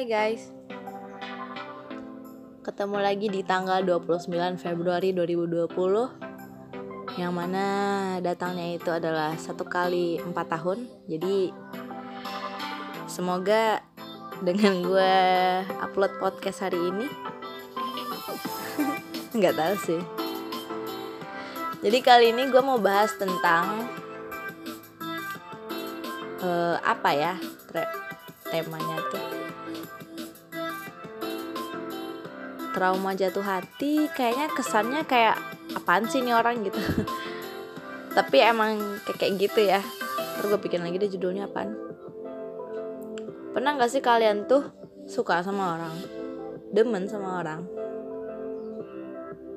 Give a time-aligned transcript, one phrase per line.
[0.00, 0.48] Hai guys.
[2.64, 7.66] Ketemu lagi di tanggal 29 Februari 2020 Yang mana
[8.24, 10.88] datangnya itu adalah satu kali empat tahun.
[11.04, 11.52] Jadi
[13.12, 13.84] Semoga
[14.40, 15.12] dengan gue
[15.84, 17.04] upload podcast hari ini
[19.36, 20.00] Nggak tahu sih.
[21.84, 23.84] Jadi kali ini gue mau bahas tentang
[26.40, 27.36] uh, Apa ya
[28.48, 29.39] temanya tuh
[32.70, 35.36] trauma jatuh hati kayaknya kesannya kayak
[35.74, 36.62] apaan sih nih orang?
[36.62, 36.78] gitu.
[38.16, 39.82] Tapi emang kayak, gitu ya.
[40.38, 41.74] Terus gue bikin lagi deh judulnya apaan.
[43.50, 44.66] Pernah gak sih kalian tuh
[45.06, 45.94] suka sama orang?
[46.70, 47.66] Demen sama orang?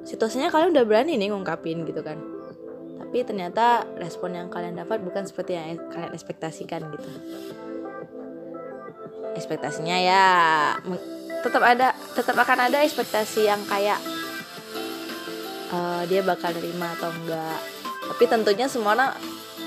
[0.03, 2.19] Situasinya kalian udah berani nih ngungkapin gitu kan?
[2.99, 7.09] Tapi ternyata respon yang kalian dapat bukan seperti yang kalian ekspektasikan gitu.
[9.33, 10.25] Ekspektasinya ya
[11.43, 13.99] tetap ada tetap akan ada ekspektasi yang kayak
[15.75, 17.59] uh, dia bakal nerima atau enggak.
[18.03, 19.11] Tapi tentunya semua orang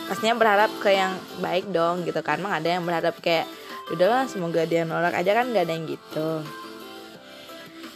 [0.09, 1.13] pastinya berharap ke yang
[1.45, 2.41] baik dong gitu kan.
[2.41, 3.45] Emang ada yang berharap kayak
[3.93, 6.29] udahlah semoga dia nolak aja kan nggak ada yang gitu.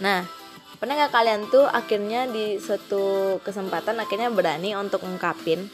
[0.05, 0.29] Nah
[0.81, 5.69] pernah nggak kalian tuh akhirnya di suatu kesempatan akhirnya berani untuk ngungkapin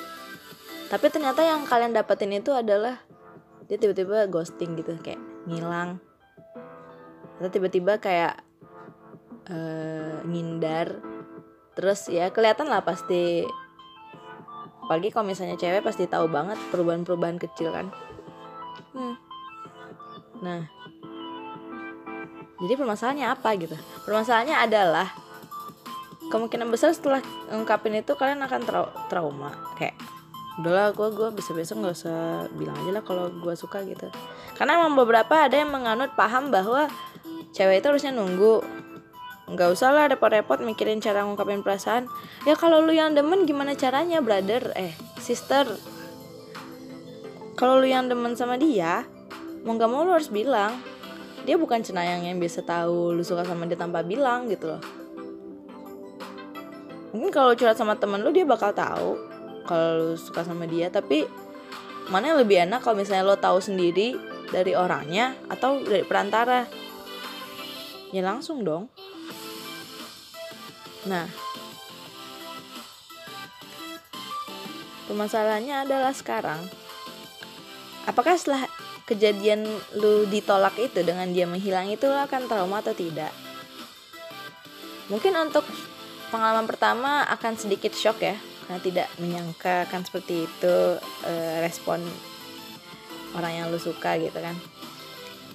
[0.90, 2.98] tapi ternyata yang kalian dapetin itu adalah
[3.70, 6.02] dia tiba-tiba ghosting gitu kayak ngilang
[7.36, 8.40] atau tiba-tiba kayak
[9.52, 11.00] uh, ngindar
[11.76, 13.44] terus ya kelihatan lah pasti
[14.86, 17.90] pagi kalau misalnya cewek pasti tahu banget perubahan-perubahan kecil kan.
[18.96, 19.12] Hmm.
[20.40, 20.64] nah
[22.56, 23.76] jadi permasalahannya apa gitu?
[24.08, 25.08] Permasalahannya adalah
[26.32, 27.20] kemungkinan besar setelah
[27.52, 29.52] ngungkapin itu kalian akan trau trauma.
[29.76, 30.00] Kayak
[30.56, 34.08] udahlah gue gue bisa besok nggak usah bilang aja lah kalau gue suka gitu.
[34.56, 36.88] Karena emang beberapa ada yang menganut paham bahwa
[37.52, 38.62] cewek itu harusnya nunggu.
[39.46, 42.10] Nggak usah lah repot-repot mikirin cara ngungkapin perasaan.
[42.42, 44.74] Ya kalau lu yang demen gimana caranya brother?
[44.74, 44.90] Eh
[45.22, 45.70] sister.
[47.54, 49.06] Kalau lu yang demen sama dia
[49.62, 50.74] mau nggak mau lu harus bilang.
[51.46, 54.82] Dia bukan cenayang yang biasa tahu lu suka sama dia tanpa bilang gitu loh.
[57.14, 59.14] Mungkin kalau curhat sama temen lu dia bakal tahu
[59.62, 60.90] kalau suka sama dia.
[60.90, 61.22] Tapi
[62.10, 64.18] mana yang lebih enak kalau misalnya lo tahu sendiri
[64.50, 66.66] dari orangnya atau dari perantara
[68.10, 68.90] ya langsung dong.
[71.06, 71.26] Nah.
[75.06, 76.66] Permasalahannya adalah sekarang.
[78.10, 78.66] Apakah setelah
[79.06, 79.62] kejadian
[79.94, 83.30] lu ditolak itu dengan dia menghilang itu lo akan trauma atau tidak?
[85.06, 85.62] Mungkin untuk
[86.34, 88.34] pengalaman pertama akan sedikit shock ya
[88.66, 92.02] karena tidak menyangka kan seperti itu uh, respon
[93.38, 94.58] orang yang lu suka gitu kan.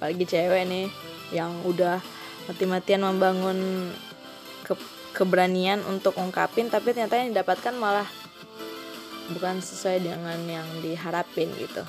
[0.00, 0.88] Apalagi cewek nih
[1.36, 2.00] yang udah
[2.50, 3.90] mati-matian membangun
[4.66, 4.74] ke
[5.12, 8.08] keberanian untuk ungkapin tapi ternyata yang didapatkan malah
[9.30, 11.84] bukan sesuai dengan yang diharapin gitu.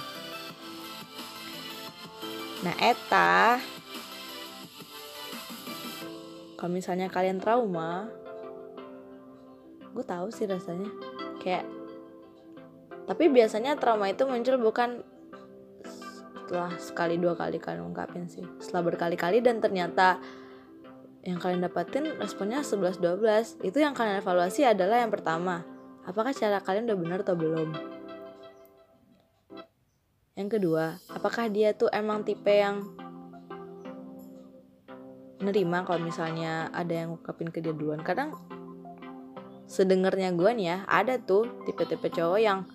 [2.63, 3.59] Nah eta
[6.55, 8.07] kalau misalnya kalian trauma
[9.93, 10.89] gue tahu sih rasanya.
[11.43, 11.67] Kayak
[13.03, 15.03] tapi biasanya trauma itu muncul bukan
[16.43, 18.45] setelah sekali dua kali kalian ungkapin sih.
[18.61, 20.21] Setelah berkali-kali dan ternyata
[21.23, 25.63] yang kalian dapatin responnya 11-12 itu yang kalian evaluasi adalah yang pertama.
[26.03, 27.72] Apakah cara kalian udah benar atau belum?
[30.35, 32.83] Yang kedua apakah dia tuh emang tipe yang
[35.39, 38.03] nerima kalau misalnya ada yang ungkapin ke dia duluan?
[38.03, 38.35] Kadang
[39.63, 42.67] sedengernya gue nih ya ada tuh tipe-tipe cowok yang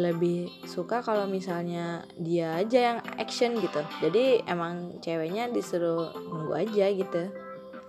[0.00, 3.84] lebih suka kalau misalnya dia aja yang action gitu.
[4.00, 7.43] Jadi emang ceweknya disuruh nunggu aja gitu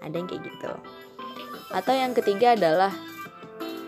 [0.05, 0.71] ada yang kayak gitu.
[1.73, 2.93] Atau yang ketiga adalah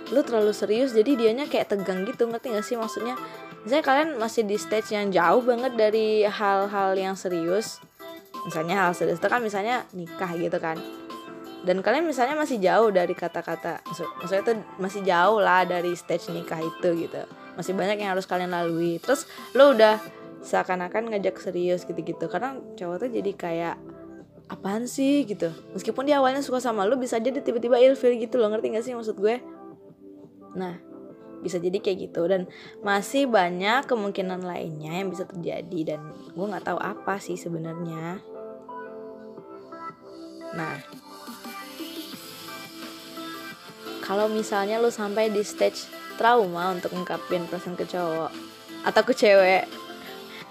[0.07, 2.75] lu terlalu serius jadi dianya kayak tegang gitu ngerti gak sih?
[2.79, 3.15] Maksudnya
[3.63, 7.83] misalnya kalian masih di stage yang jauh banget dari hal-hal yang serius.
[8.47, 10.79] Misalnya hal serius itu kan misalnya nikah gitu kan.
[11.67, 16.31] Dan kalian misalnya masih jauh dari kata-kata maksud, maksudnya tuh masih jauh lah dari stage
[16.31, 17.27] nikah itu gitu.
[17.59, 19.03] Masih banyak yang harus kalian lalui.
[19.03, 19.99] Terus lo udah
[20.47, 22.31] seakan-akan ngajak serius gitu-gitu.
[22.31, 23.75] Karena cowok tuh jadi kayak
[24.47, 25.27] apaan sih?
[25.27, 25.51] gitu.
[25.75, 28.51] Meskipun dia awalnya suka sama lo bisa jadi tiba-tiba ilfil gitu loh.
[28.51, 29.39] Ngerti gak sih maksud gue?
[30.55, 30.79] Nah
[31.43, 32.25] bisa jadi kayak gitu.
[32.25, 32.49] Dan
[32.81, 35.99] masih banyak kemungkinan lainnya yang bisa terjadi dan
[36.33, 38.19] gue nggak tahu apa sih sebenarnya.
[40.57, 40.75] Nah
[44.07, 48.31] kalau misalnya lu sampai di stage trauma untuk ngungkapin perasaan ke cowok
[48.87, 49.67] atau ke cewek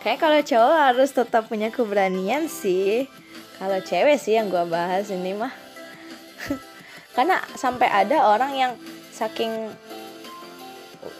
[0.05, 3.09] kayak kalau cowok harus tetap punya keberanian sih
[3.57, 5.53] kalau cewek sih yang gue bahas ini mah.
[7.17, 8.73] Karena sampai ada orang yang
[9.13, 9.73] saking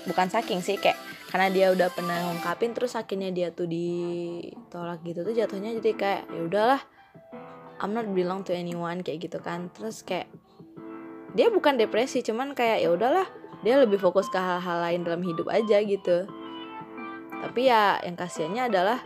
[0.05, 0.99] bukan saking sih kayak
[1.31, 6.23] karena dia udah pernah ngungkapin terus akhirnya dia tuh ditolak gitu tuh jatuhnya jadi kayak
[6.31, 6.81] ya udahlah
[7.77, 9.69] I'm not belong to anyone kayak gitu kan.
[9.77, 10.29] Terus kayak
[11.37, 13.29] dia bukan depresi cuman kayak ya udahlah
[13.61, 16.25] dia lebih fokus ke hal-hal lain dalam hidup aja gitu.
[17.37, 18.99] Tapi ya yang kasihannya adalah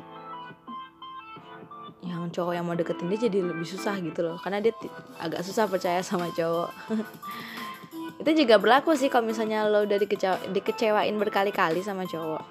[2.00, 4.36] yang cowok yang mau deketin dia jadi lebih susah gitu loh.
[4.40, 4.72] Karena dia
[5.20, 6.70] agak susah percaya sama cowok.
[8.20, 12.44] Itu juga berlaku sih kalau misalnya lo udah dikecewa, dikecewain berkali-kali sama cowok.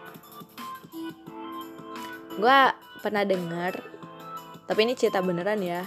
[2.38, 2.60] Gue
[3.01, 3.81] pernah dengar
[4.69, 5.86] tapi ini cerita beneran ya.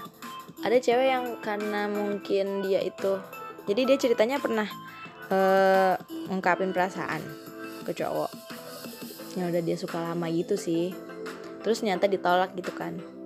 [0.62, 3.18] Ada cewek yang karena mungkin dia itu
[3.66, 4.66] jadi dia ceritanya pernah
[5.30, 5.94] uh,
[6.30, 7.22] ngungkapin perasaan
[7.86, 8.30] ke cowok.
[9.38, 10.90] Yang udah dia suka lama gitu sih.
[11.62, 13.21] Terus nyata ditolak gitu kan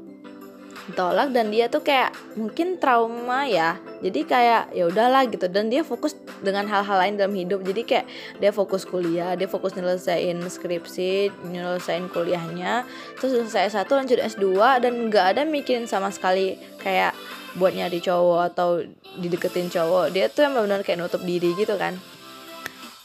[0.86, 3.78] ditolak dan dia tuh kayak mungkin trauma ya.
[4.00, 5.50] Jadi kayak ya udahlah gitu.
[5.50, 7.66] Dan dia fokus dengan hal-hal lain dalam hidup.
[7.66, 8.06] Jadi kayak
[8.38, 12.86] dia fokus kuliah dia fokus nyelesain skripsi nyelesain kuliahnya.
[13.18, 17.12] Terus selesai satu lanjut S2 dan nggak ada mikirin sama sekali kayak
[17.58, 18.84] buat nyari cowok atau
[19.18, 20.14] dideketin cowok.
[20.14, 21.98] Dia tuh yang benar kayak nutup diri gitu kan.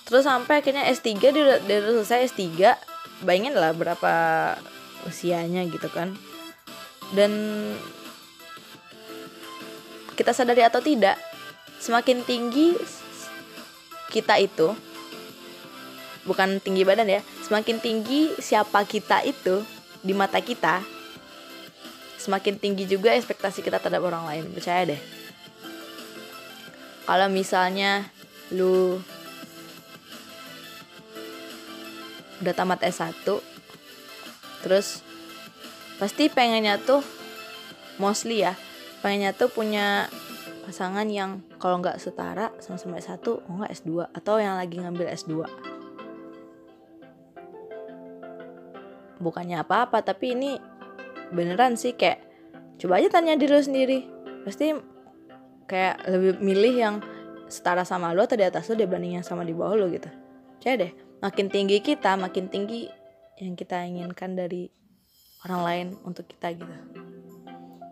[0.05, 2.43] Terus sampai akhirnya S3 dia udah, dia udah selesai S3
[3.23, 4.13] bayangin lah berapa
[5.07, 6.13] usianya gitu kan
[7.11, 7.31] dan
[10.15, 11.17] kita sadari atau tidak
[11.81, 12.77] semakin tinggi
[14.11, 14.75] kita itu
[16.27, 19.65] bukan tinggi badan ya semakin tinggi siapa kita itu
[20.05, 20.85] di mata kita
[22.21, 24.45] semakin tinggi juga ekspektasi kita terhadap orang lain.
[24.53, 25.01] Percaya deh.
[27.09, 28.05] Kalau misalnya
[28.53, 29.01] lu
[32.45, 33.25] udah tamat S1
[34.65, 35.01] terus
[36.01, 37.05] pasti pengennya tuh
[38.01, 38.57] mostly ya
[39.05, 40.09] pengennya tuh punya
[40.65, 45.45] pasangan yang kalau nggak setara sama-sama S1 oh nggak S2 atau yang lagi ngambil S2
[49.21, 50.57] bukannya apa-apa tapi ini
[51.31, 52.19] beneran sih kayak
[52.81, 53.99] coba aja tanya diri lu sendiri.
[54.43, 54.73] Pasti
[55.69, 56.95] kayak lebih milih yang
[57.47, 60.09] setara sama lo atau di atas lo dibandingnya sama di bawah lo gitu.
[60.59, 62.89] Coba deh makin tinggi kita makin tinggi
[63.37, 64.67] yang kita inginkan dari
[65.45, 66.73] orang lain untuk kita gitu.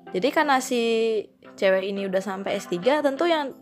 [0.09, 0.81] Jadi karena si
[1.53, 3.53] cewek ini udah sampai S3 tentu yang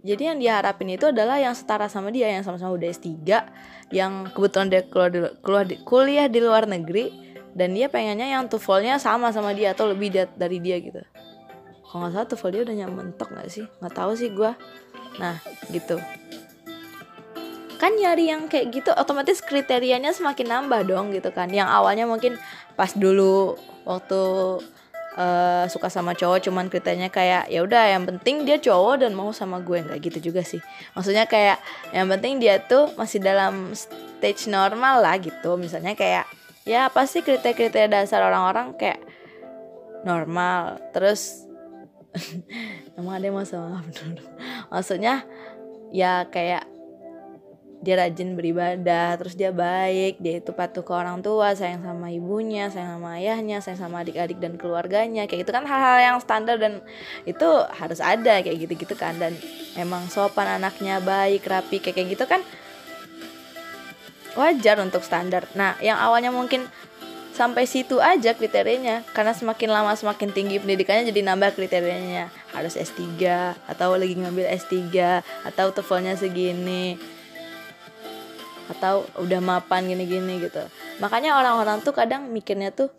[0.00, 3.20] jadi yang diharapin itu adalah yang setara sama dia yang sama-sama udah S3
[3.92, 7.12] yang kebetulan dia keluar di, keluar di, kuliah di luar negeri
[7.52, 11.04] dan dia pengennya yang TOEFL-nya sama sama dia atau lebih dari dia gitu.
[11.84, 13.66] Kalau nggak salah TOEFL dia udah mentok nggak sih?
[13.82, 14.52] Nggak tahu sih gue
[15.18, 15.36] nah
[15.74, 15.98] gitu
[17.80, 21.48] kan nyari yang kayak gitu otomatis kriterianya semakin nambah dong gitu kan.
[21.48, 22.36] Yang awalnya mungkin
[22.76, 23.56] pas dulu
[23.88, 24.20] waktu
[25.16, 29.32] uh, suka sama cowok cuman kriterianya kayak ya udah yang penting dia cowok dan mau
[29.32, 29.80] sama gue.
[29.80, 30.60] Nggak gitu juga sih.
[30.92, 31.56] Maksudnya kayak
[31.96, 35.56] yang penting dia tuh masih dalam stage normal lah gitu.
[35.56, 36.28] Misalnya kayak
[36.68, 39.00] ya pasti kriteria-kriteria dasar orang-orang kayak
[40.04, 40.76] normal.
[40.92, 41.48] Terus
[43.00, 43.80] emang ada yang mau sama
[44.68, 45.22] maksudnya
[45.94, 46.66] ya kayak
[47.80, 52.68] dia rajin beribadah terus dia baik dia itu patuh ke orang tua sayang sama ibunya
[52.68, 55.24] sayang sama ayahnya sayang sama adik-adik dan keluarganya.
[55.24, 56.84] Kayak gitu kan hal-hal yang standar dan
[57.24, 59.16] itu harus ada kayak gitu-gitu kan.
[59.16, 59.32] Dan
[59.80, 62.44] emang sopan anaknya baik rapi kayak gitu kan
[64.36, 65.48] wajar untuk standar.
[65.56, 66.68] Nah yang awalnya mungkin
[67.32, 72.28] sampai situ aja kriterianya karena semakin lama semakin tinggi pendidikannya jadi nambah kriterianya.
[72.52, 73.16] Harus S3
[73.64, 74.76] atau lagi ngambil S3
[75.48, 77.00] atau TOEFL-nya segini
[78.70, 80.62] atau udah mapan gini-gini gitu.
[81.02, 82.94] Makanya orang-orang tuh kadang mikirnya tuh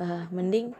[0.00, 0.72] uh, mending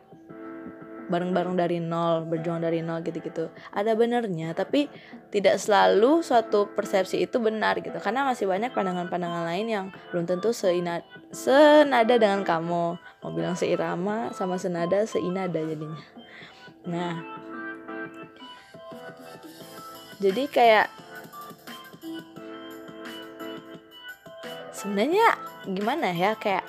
[1.11, 3.51] bareng-bareng dari nol berjuang dari nol gitu-gitu.
[3.75, 4.87] Ada benernya tapi
[5.35, 7.99] tidak selalu suatu persepsi itu benar gitu.
[7.99, 11.03] Karena masih banyak pandangan-pandangan lain yang belum tentu seina,
[11.35, 12.97] senada dengan kamu.
[12.97, 16.01] Mau bilang seirama sama senada seinada jadinya.
[16.87, 17.27] Nah
[20.23, 20.87] jadi kayak
[24.81, 25.37] sebenarnya
[25.69, 26.65] gimana ya kayak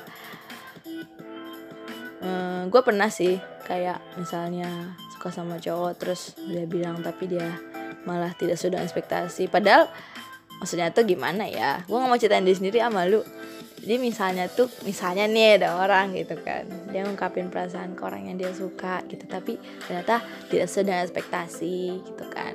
[2.20, 7.56] um, gue pernah sih kayak misalnya suka sama cowok terus dia bilang tapi dia
[8.04, 9.48] malah tidak sudah ekspektasi.
[9.48, 9.88] Padahal
[10.60, 11.80] maksudnya tuh gimana ya?
[11.88, 13.24] Gue nggak mau ceritain diri sendiri sama lu
[13.82, 18.38] jadi misalnya tuh misalnya nih ada orang gitu kan dia ngungkapin perasaan ke orang yang
[18.38, 19.58] dia suka gitu tapi
[19.90, 20.22] ternyata
[20.54, 22.54] tidak sudah ekspektasi gitu kan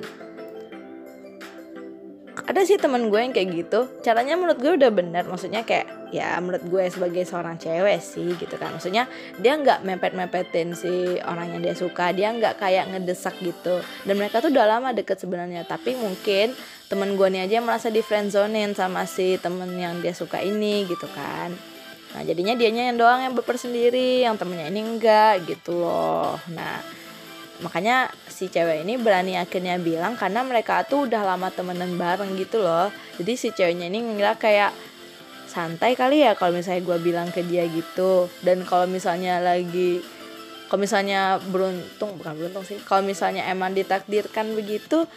[2.57, 3.85] ada sih temen gue yang kayak gitu.
[4.01, 5.29] Caranya menurut gue udah bener.
[5.29, 8.73] Maksudnya kayak ya menurut gue sebagai seorang cewek sih gitu kan.
[8.73, 9.05] Maksudnya
[9.37, 12.09] dia nggak mepet mepetin si orang yang dia suka.
[12.17, 13.85] Dia nggak kayak ngedesak gitu.
[14.09, 15.69] Dan mereka tuh udah lama deket sebenarnya.
[15.69, 16.57] Tapi mungkin
[16.89, 21.05] temen gue nih aja merasa di friendzonein sama si temen yang dia suka ini gitu
[21.13, 21.53] kan.
[22.17, 26.41] Nah jadinya dianya yang doang yang baper sendiri yang temennya ini enggak gitu loh.
[26.49, 26.81] Nah
[27.57, 32.61] makanya si cewek ini berani akhirnya bilang karena mereka tuh udah lama temenan bareng gitu
[32.61, 32.93] loh.
[33.17, 34.71] Jadi si ceweknya ini ngira kayak
[35.49, 38.29] santai kali ya kalau misalnya gue bilang ke dia gitu.
[38.45, 40.05] Dan kalau misalnya lagi
[40.69, 45.07] kalau misalnya beruntung bukan beruntung sih kalau misalnya emang ditakdirkan begitu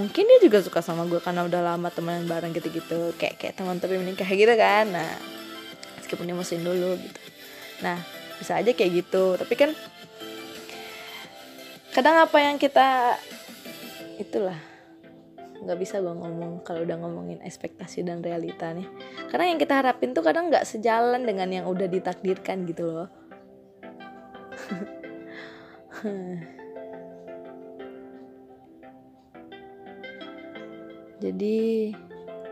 [0.00, 3.78] mungkin dia juga suka sama gue karena udah lama temenan bareng gitu-gitu kayak kayak teman
[3.78, 4.90] tapi menikah gitu kan.
[4.90, 5.10] Nah
[6.02, 7.20] meskipun dia mesin dulu gitu.
[7.86, 8.02] Nah
[8.42, 9.38] bisa aja kayak gitu.
[9.38, 9.70] Tapi kan
[11.94, 13.14] kadang apa yang kita
[14.18, 14.58] itulah
[15.62, 18.90] nggak bisa gue ngomong kalau udah ngomongin ekspektasi dan realita nih.
[19.30, 23.06] Karena yang kita harapin tuh kadang nggak sejalan dengan yang udah ditakdirkan gitu loh.
[31.24, 31.94] Jadi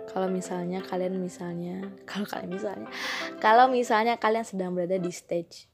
[0.06, 2.88] kalau misalnya kalian misalnya kalau kalian misalnya
[3.42, 5.72] kalau misalnya kalian sedang berada di stage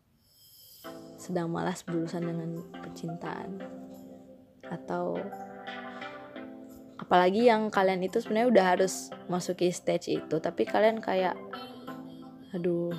[1.18, 3.58] sedang malas berurusan dengan percintaan.
[4.70, 5.18] Atau
[6.96, 11.38] apalagi yang kalian itu sebenarnya udah harus masuki stage itu tapi kalian kayak
[12.52, 12.92] aduh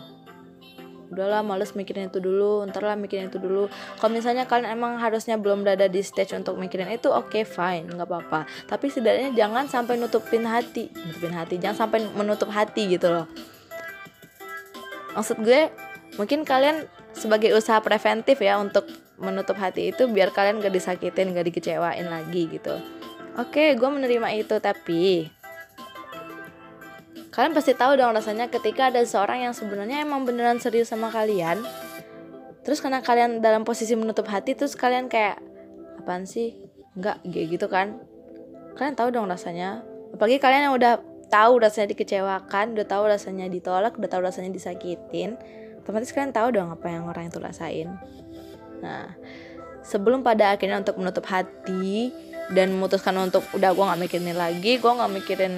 [1.09, 3.65] udahlah males mikirin itu dulu ntar lah mikirin itu dulu.
[3.97, 7.89] Kalau misalnya kalian emang harusnya belum berada di stage untuk mikirin itu oke okay, fine
[7.89, 8.45] nggak apa-apa.
[8.69, 10.93] Tapi setidaknya jangan sampai nutupin hati.
[10.93, 13.25] Nutupin hati jangan sampai menutup hati gitu loh.
[15.17, 15.73] Maksud gue
[16.21, 16.85] mungkin kalian
[17.19, 18.87] sebagai usaha preventif ya untuk
[19.19, 22.79] menutup hati itu biar kalian gak disakitin gak dikecewain lagi gitu.
[23.35, 25.27] Oke gue menerima itu tapi
[27.29, 31.61] kalian pasti tahu dong rasanya ketika ada seorang yang sebenarnya emang beneran serius sama kalian
[32.65, 35.39] terus karena kalian dalam posisi menutup hati terus kalian kayak
[35.99, 36.55] apaan sih?
[36.95, 37.99] Nggak gitu kan.
[38.75, 39.83] Kalian tahu dong rasanya.
[40.15, 40.93] Apalagi kalian yang udah
[41.29, 45.37] tahu rasanya dikecewakan udah tahu rasanya ditolak udah tahu rasanya disakitin
[45.89, 47.89] otomatis kalian tahu dong apa yang orang itu rasain.
[48.85, 49.09] Nah
[49.81, 52.13] sebelum pada akhirnya untuk menutup hati
[52.53, 55.53] dan memutuskan untuk udah gue nggak mikirin lagi gue nggak mikirin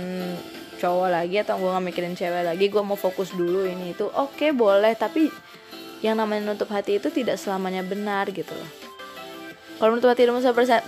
[0.80, 4.40] cowok lagi atau gue nggak mikirin cewek lagi gue mau fokus dulu ini itu oke
[4.40, 4.96] okay, boleh.
[4.96, 5.28] Tapi
[6.00, 8.72] yang namanya menutup hati itu tidak selamanya benar gitu loh.
[9.84, 10.40] Kalau menutup hati ilmu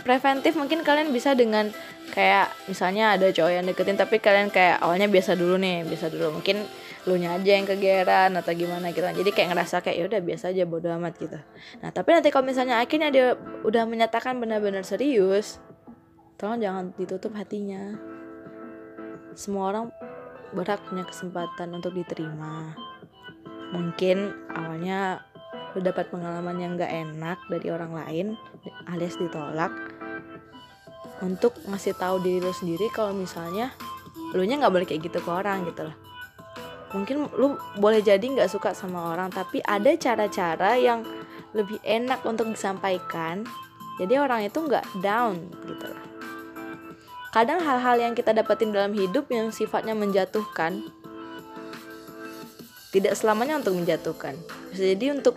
[0.08, 1.68] preventif mungkin kalian bisa dengan
[2.16, 6.40] kayak misalnya ada cowok yang deketin tapi kalian kayak awalnya biasa dulu nih biasa dulu.
[6.40, 6.64] Mungkin
[7.04, 9.04] lu nya aja yang kegeran atau gimana gitu.
[9.04, 11.40] Jadi kayak ngerasa kayak ya udah biasa aja bodo amat gitu.
[11.84, 13.36] Nah tapi nanti kalau misalnya akhirnya dia
[13.68, 15.60] udah menyatakan benar-benar serius
[16.40, 18.00] tolong jangan ditutup hatinya.
[19.36, 19.86] Semua orang
[20.56, 22.78] berhak punya kesempatan untuk diterima.
[23.74, 25.26] Mungkin awalnya
[25.74, 28.28] lu dapat pengalaman yang gak enak dari orang lain
[28.86, 29.74] alias ditolak
[31.26, 33.74] untuk ngasih tahu diri lu sendiri kalau misalnya
[34.38, 36.03] lu nya nggak boleh kayak gitu ke orang gitu loh
[36.94, 41.02] mungkin lu boleh jadi nggak suka sama orang tapi ada cara-cara yang
[41.54, 43.46] lebih enak untuk disampaikan.
[44.02, 45.38] Jadi orang itu nggak down
[45.70, 45.86] gitu.
[45.86, 46.14] Lah
[47.34, 50.86] kadang hal-hal yang kita dapetin dalam hidup yang sifatnya menjatuhkan
[52.94, 54.38] tidak selamanya untuk menjatuhkan.
[54.70, 55.34] Jadi untuk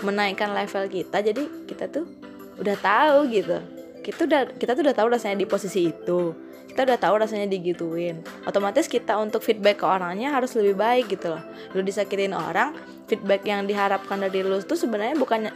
[0.00, 2.08] menaikkan level kita jadi kita tuh
[2.56, 3.60] udah tahu gitu
[4.04, 6.36] kita udah kita tuh udah tahu rasanya di posisi itu.
[6.68, 8.20] Kita udah tahu rasanya digituin.
[8.44, 11.42] Otomatis kita untuk feedback ke orangnya harus lebih baik gitu loh.
[11.72, 12.76] Lu disakitin orang
[13.08, 15.52] feedback yang diharapkan dari lu tuh sebenarnya bukannya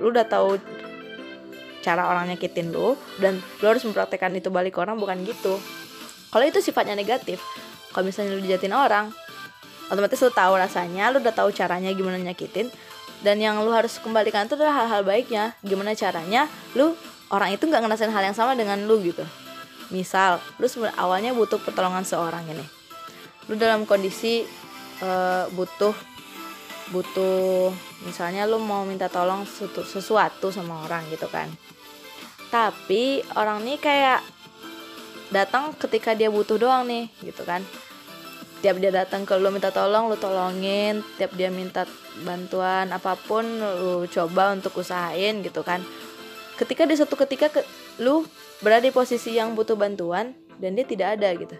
[0.00, 0.56] lu udah tahu
[1.84, 5.60] cara orang nyakitin lu dan lu harus mempraktekkan itu balik ke orang bukan gitu.
[6.30, 7.42] Kalau itu sifatnya negatif
[7.90, 9.10] kalau misalnya lu dijatin orang
[9.90, 12.70] otomatis lu tahu rasanya lu udah tahu caranya gimana nyakitin
[13.20, 15.52] dan yang lu harus kembalikan itu adalah hal-hal baiknya.
[15.60, 16.96] Gimana caranya lu
[17.30, 19.22] orang itu nggak ngerasain hal yang sama dengan lu gitu.
[19.90, 20.66] Misal lu
[20.98, 22.66] awalnya butuh pertolongan seorang ini.
[23.50, 24.46] Lu dalam kondisi
[25.02, 25.94] uh, butuh
[26.90, 27.70] butuh
[28.02, 29.46] misalnya lu mau minta tolong
[29.86, 31.46] sesuatu sama orang gitu kan.
[32.50, 34.26] Tapi orang ini kayak
[35.30, 37.62] datang ketika dia butuh doang nih gitu kan.
[38.60, 41.06] Tiap dia datang ke lu minta tolong lu tolongin.
[41.14, 41.86] Tiap dia minta
[42.26, 45.78] bantuan apa pun lu coba untuk usahain gitu kan
[46.60, 47.60] ketika di suatu ketika ke,
[48.04, 48.28] lu
[48.60, 51.56] berada di posisi yang butuh bantuan dan dia tidak ada gitu.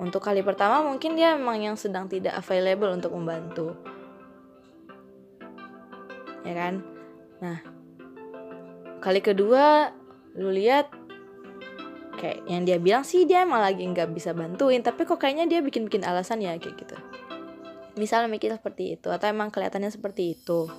[0.00, 3.76] Untuk kali pertama mungkin dia memang yang sedang tidak available untuk membantu.
[6.42, 6.80] Ya kan?
[7.44, 7.60] Nah,
[9.04, 9.92] kali kedua
[10.32, 10.88] lu lihat
[12.16, 15.60] kayak yang dia bilang sih dia emang lagi nggak bisa bantuin tapi kok kayaknya dia
[15.60, 16.96] bikin bikin alasan ya kayak gitu
[17.98, 20.70] misalnya mikir seperti itu atau emang kelihatannya seperti itu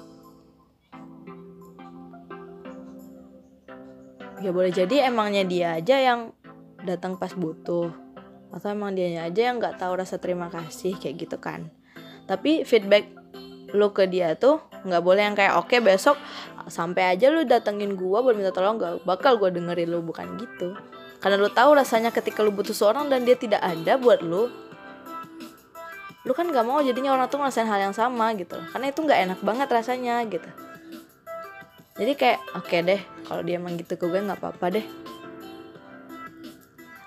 [4.44, 6.36] ya boleh jadi emangnya dia aja yang
[6.84, 7.90] datang pas butuh.
[8.54, 11.72] Atau emang dia aja yang nggak tahu rasa terima kasih kayak gitu kan.
[12.28, 13.08] Tapi feedback
[13.74, 16.20] lu ke dia tuh nggak boleh yang kayak oke okay, besok
[16.70, 20.04] sampai aja lu datengin gua buat minta tolong gak bakal gua dengerin lu.
[20.04, 20.76] Bukan gitu.
[21.24, 24.52] Karena lu tahu rasanya ketika lu butuh seorang dan dia tidak ada buat lu
[26.24, 28.56] lu kan nggak mau jadinya orang tuh ngerasain hal yang sama gitu.
[28.72, 30.48] Karena itu nggak enak banget rasanya gitu
[31.94, 34.86] jadi kayak oke okay deh kalau dia emang gitu ke gue nggak apa-apa deh.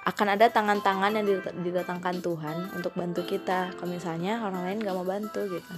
[0.07, 1.26] Akan ada tangan-tangan yang
[1.66, 3.75] didatangkan Tuhan untuk bantu kita.
[3.75, 5.75] Kalau misalnya orang lain gak mau bantu gitu.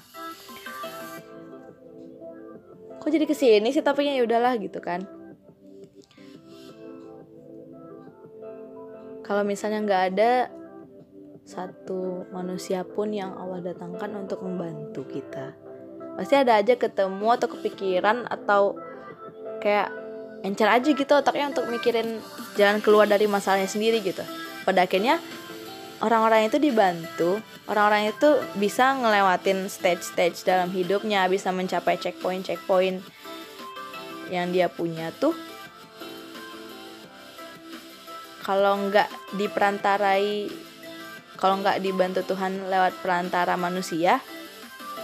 [3.01, 5.01] Kok jadi ke sini sih topiknya ya udahlah gitu kan.
[9.25, 10.33] Kalau misalnya nggak ada
[11.49, 15.57] satu manusia pun yang Allah datangkan untuk membantu kita.
[16.21, 18.77] Pasti ada aja ketemu atau kepikiran atau
[19.59, 19.91] kayak
[20.47, 22.23] encer aja gitu otaknya untuk mikirin
[22.55, 24.23] jalan keluar dari masalahnya sendiri gitu.
[24.63, 25.19] Pada akhirnya
[26.03, 27.43] orang-orang itu dibantu.
[27.67, 33.03] Orang-orang itu bisa ngelewatin stage-stage dalam hidupnya bisa mencapai checkpoint-checkpoint
[34.33, 35.35] yang dia punya tuh.
[38.47, 40.49] Kalau nggak diperantarai
[41.39, 44.19] kalau nggak dibantu Tuhan lewat perantara manusia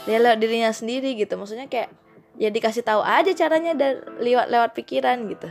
[0.04, 1.36] dia lewat dirinya sendiri gitu.
[1.36, 1.88] Maksudnya kayak
[2.34, 5.48] ya dikasih tahu aja caranya dari lewat lewat pikiran gitu.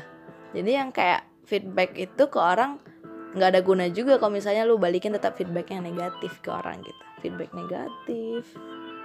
[0.54, 2.80] Jadi yang kayak feedback itu ke orang
[3.34, 7.04] nggak ada guna juga kalau misalnya lu balikin tetap feedback yang negatif ke orang gitu.
[7.26, 8.46] Feedback negatif.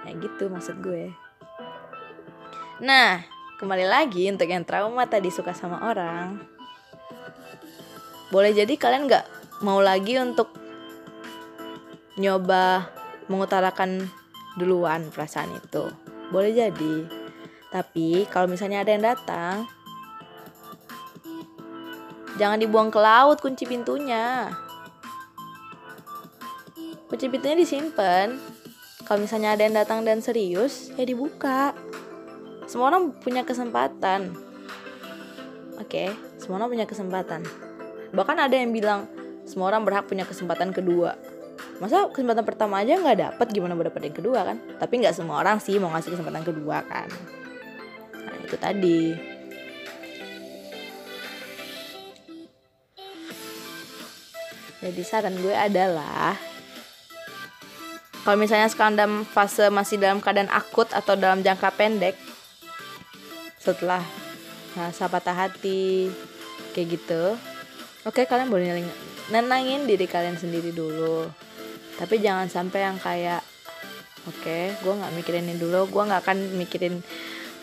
[0.05, 1.11] Ya gitu maksud gue.
[2.83, 3.25] Nah
[3.59, 6.39] kembali lagi untuk yang trauma tadi suka sama orang.
[8.29, 9.25] Boleh jadi kalian nggak
[9.65, 10.53] mau lagi untuk
[12.21, 12.85] nyoba
[13.25, 14.05] mengutarakan
[14.59, 15.89] duluan perasaan itu?
[16.29, 17.18] Boleh jadi
[17.69, 19.69] tapi kalau misalnya ada yang datang,
[22.41, 24.49] jangan dibuang ke laut kunci pintunya.
[27.05, 28.41] Kunci pintunya disimpan.
[29.05, 31.77] Kalau misalnya ada yang datang dan serius, ya dibuka.
[32.65, 34.33] Semua orang punya kesempatan.
[35.77, 36.09] Oke, okay?
[36.41, 37.41] semua orang punya kesempatan.
[38.13, 39.09] Bahkan ada yang bilang
[39.45, 41.17] semua orang berhak punya kesempatan kedua.
[41.81, 44.57] Masa kesempatan pertama aja nggak dapet, gimana mau yang kedua kan?
[44.77, 47.09] Tapi nggak semua orang sih mau ngasih kesempatan kedua kan
[48.49, 49.01] itu tadi.
[54.79, 56.33] Jadi saran gue adalah
[58.25, 62.15] kalau misalnya sekarang dalam fase masih dalam keadaan akut atau dalam jangka pendek
[63.61, 64.01] setelah
[64.73, 66.07] masa patah hati
[66.71, 67.35] kayak gitu
[68.07, 68.85] oke kalian boleh
[69.29, 71.29] nenangin diri kalian sendiri dulu.
[71.99, 73.43] Tapi jangan sampai yang kayak
[74.25, 77.03] oke gue nggak mikirin ini dulu gue nggak akan mikirin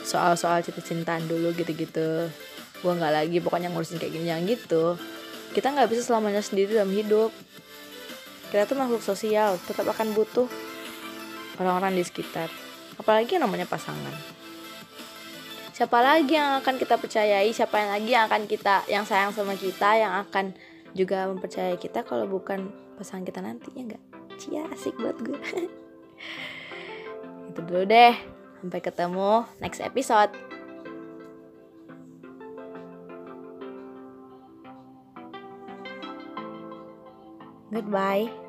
[0.07, 2.31] soal-soal cinta-cintaan dulu gitu-gitu.
[2.81, 4.95] Gue nggak lagi pokoknya ngurusin kayak gini yang gitu.
[5.51, 7.35] Kita nggak bisa selamanya sendiri dalam hidup.
[8.55, 10.47] Kita tuh makhluk sosial tetap akan butuh
[11.59, 12.47] orang-orang di sekitar.
[12.97, 14.14] Apalagi yang namanya pasangan.
[15.75, 17.51] Siapa lagi yang akan kita percayai?
[17.51, 20.55] Siapa yang lagi yang akan kita yang sayang sama kita yang akan
[20.97, 24.03] juga mempercayai kita kalau bukan pasangan kita nanti ya enggak
[24.40, 25.37] cia asik buat gue
[27.53, 30.33] itu dulu deh Sampai ketemu next episode.
[37.71, 38.46] Goodbye.